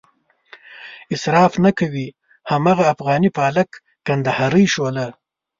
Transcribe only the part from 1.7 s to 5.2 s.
کوي هماغه افغاني پالک، کندهارۍ شوله.